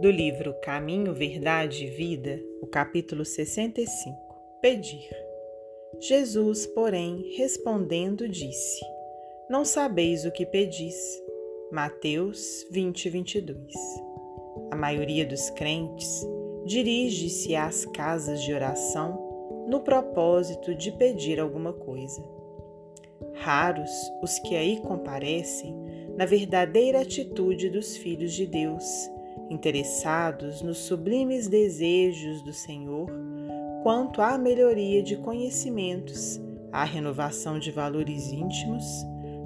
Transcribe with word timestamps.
do 0.00 0.10
livro 0.10 0.54
Caminho, 0.62 1.12
Verdade 1.12 1.84
e 1.84 1.90
Vida, 1.90 2.40
o 2.62 2.66
capítulo 2.66 3.22
65 3.22 4.16
Pedir. 4.62 5.10
Jesus, 6.00 6.66
porém, 6.66 7.34
respondendo, 7.36 8.26
disse: 8.26 8.80
Não 9.50 9.62
sabeis 9.62 10.24
o 10.24 10.30
que 10.30 10.46
pedis. 10.46 10.96
Mateus 11.70 12.66
20, 12.70 13.10
22. 13.10 13.74
A 14.70 14.76
maioria 14.76 15.26
dos 15.26 15.50
crentes 15.50 16.26
dirige-se 16.64 17.54
às 17.54 17.84
casas 17.84 18.42
de 18.42 18.54
oração 18.54 19.66
no 19.68 19.80
propósito 19.80 20.74
de 20.74 20.92
pedir 20.92 21.38
alguma 21.38 21.74
coisa. 21.74 22.24
Raros 23.34 23.90
os 24.22 24.38
que 24.38 24.56
aí 24.56 24.80
comparecem 24.80 25.76
na 26.16 26.24
verdadeira 26.24 27.02
atitude 27.02 27.68
dos 27.68 27.98
filhos 27.98 28.32
de 28.32 28.46
Deus 28.46 29.10
interessados 29.50 30.62
nos 30.62 30.78
sublimes 30.78 31.48
desejos 31.48 32.40
do 32.40 32.52
Senhor 32.52 33.10
quanto 33.82 34.22
à 34.22 34.38
melhoria 34.38 35.02
de 35.02 35.16
conhecimentos, 35.16 36.40
à 36.70 36.84
renovação 36.84 37.58
de 37.58 37.70
valores 37.70 38.30
íntimos, 38.30 38.84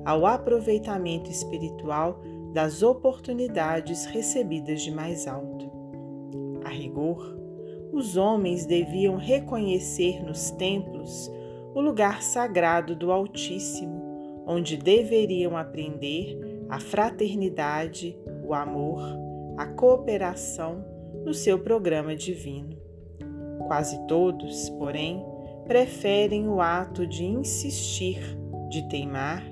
ao 0.04 0.27
aproveitamento 0.27 1.30
espiritual 1.30 2.20
das 2.52 2.82
oportunidades 2.82 4.04
recebidas 4.04 4.82
de 4.82 4.90
mais 4.90 5.27
alto. 5.27 5.72
A 6.64 6.68
rigor, 6.68 7.36
os 7.92 8.16
homens 8.16 8.66
deviam 8.66 9.16
reconhecer 9.16 10.22
nos 10.22 10.50
templos 10.50 11.32
o 11.74 11.80
lugar 11.80 12.22
sagrado 12.22 12.94
do 12.94 13.10
Altíssimo, 13.10 14.44
onde 14.46 14.77
deveriam 14.77 15.56
aprender 15.56 16.38
a 16.68 16.78
fraternidade, 16.78 18.16
o 18.44 18.52
amor, 18.52 19.02
a 19.56 19.66
cooperação 19.66 20.84
no 21.24 21.33
seu 21.33 21.58
programa 21.58 22.14
divino. 22.16 22.77
Quase 23.66 24.05
todos, 24.06 24.69
porém, 24.70 25.24
preferem 25.66 26.48
o 26.48 26.60
ato 26.60 27.06
de 27.06 27.24
insistir, 27.24 28.20
de 28.69 28.86
teimar, 28.88 29.44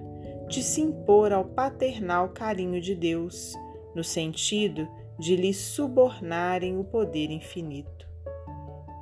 de 0.49 0.63
se 0.63 0.81
impor 0.81 1.33
ao 1.33 1.45
paternal 1.45 2.29
carinho 2.31 2.81
de 2.81 2.95
Deus, 2.95 3.55
no 3.95 4.03
sentido 4.05 4.89
de 5.19 5.37
lhe 5.37 5.55
subornarem 5.55 6.79
o 6.79 6.85
poder 6.85 7.31
infinito. 7.31 8.07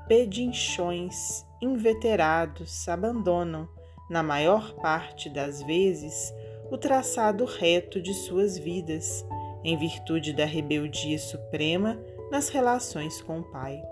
Pedinchões 0.07 1.45
inveterados 1.63 2.89
abandonam, 2.89 3.69
na 4.11 4.23
maior 4.23 4.75
parte 4.75 5.31
das 5.31 5.63
vezes, 5.63 6.35
o 6.71 6.77
traçado 6.77 7.45
reto 7.45 8.01
de 8.01 8.13
suas 8.13 8.59
vidas 8.59 9.25
em 9.65 9.77
virtude 9.77 10.33
da 10.33 10.45
rebeldia 10.45 11.19
suprema 11.19 11.99
nas 12.31 12.49
relações 12.49 13.21
com 13.23 13.41
o 13.41 13.51
Pai. 13.51 13.83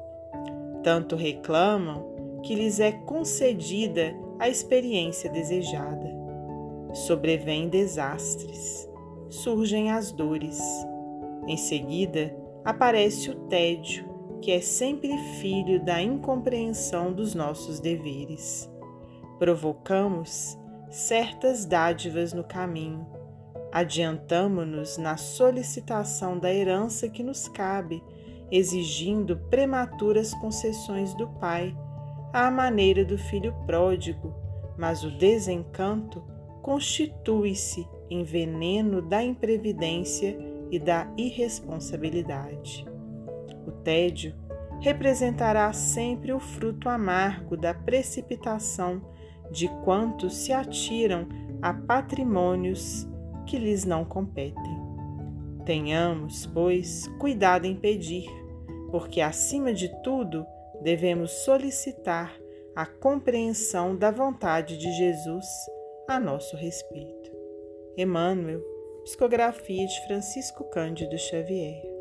Tanto 0.82 1.16
reclamam 1.16 2.40
que 2.42 2.54
lhes 2.54 2.80
é 2.80 2.92
concedida 2.92 4.14
a 4.38 4.48
experiência 4.48 5.28
desejada. 5.30 6.16
Sobrevêm 6.92 7.68
desastres, 7.68 8.88
surgem 9.28 9.90
as 9.90 10.12
dores. 10.12 10.58
Em 11.46 11.56
seguida, 11.56 12.34
aparece 12.64 13.30
o 13.30 13.34
tédio, 13.46 14.06
que 14.40 14.52
é 14.52 14.60
sempre 14.60 15.16
filho 15.40 15.84
da 15.84 16.00
incompreensão 16.00 17.12
dos 17.12 17.34
nossos 17.34 17.80
deveres. 17.80 18.70
Provocamos 19.38 20.56
certas 20.90 21.64
dádivas 21.66 22.32
no 22.32 22.44
caminho 22.44 23.17
Adiantamo-nos 23.70 24.96
na 24.96 25.16
solicitação 25.16 26.38
da 26.38 26.52
herança 26.52 27.08
que 27.08 27.22
nos 27.22 27.48
cabe, 27.48 28.02
exigindo 28.50 29.36
prematuras 29.50 30.32
concessões 30.34 31.14
do 31.14 31.28
Pai, 31.28 31.76
à 32.32 32.50
maneira 32.50 33.04
do 33.04 33.18
filho 33.18 33.54
pródigo, 33.66 34.34
mas 34.76 35.04
o 35.04 35.10
desencanto 35.10 36.22
constitui-se 36.62 37.86
em 38.08 38.24
veneno 38.24 39.02
da 39.02 39.22
imprevidência 39.22 40.38
e 40.70 40.78
da 40.78 41.06
irresponsabilidade. 41.16 42.86
O 43.66 43.70
tédio 43.70 44.34
representará 44.80 45.72
sempre 45.72 46.32
o 46.32 46.40
fruto 46.40 46.88
amargo 46.88 47.56
da 47.56 47.74
precipitação 47.74 49.02
de 49.50 49.68
quantos 49.84 50.36
se 50.36 50.52
atiram 50.52 51.26
a 51.60 51.72
patrimônios 51.74 53.08
que 53.48 53.58
lhes 53.58 53.84
não 53.84 54.04
competem. 54.04 54.78
Tenhamos, 55.64 56.46
pois, 56.46 57.08
cuidado 57.18 57.66
em 57.66 57.74
pedir, 57.74 58.28
porque, 58.90 59.20
acima 59.20 59.72
de 59.72 59.88
tudo, 60.02 60.46
devemos 60.82 61.32
solicitar 61.44 62.32
a 62.76 62.86
compreensão 62.86 63.96
da 63.96 64.10
vontade 64.10 64.78
de 64.78 64.92
Jesus 64.92 65.46
a 66.08 66.20
nosso 66.20 66.56
respeito. 66.56 67.30
Emmanuel, 67.96 68.62
Psicografia 69.04 69.86
de 69.86 70.06
Francisco 70.06 70.64
Cândido 70.64 71.18
Xavier. 71.18 71.97